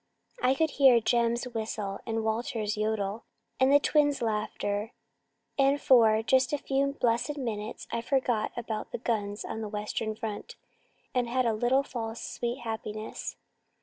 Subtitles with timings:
[0.41, 3.23] I could hear Jem's whistle and Walter's yodel,
[3.59, 4.93] and the twins' laughter,
[5.59, 10.15] and for just a few blessed minutes I forgot about the guns on the Western
[10.15, 10.55] front,
[11.13, 13.35] and had a little false, sweet happiness."